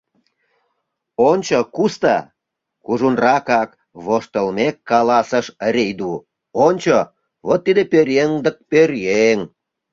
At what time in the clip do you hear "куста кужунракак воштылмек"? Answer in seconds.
1.75-4.75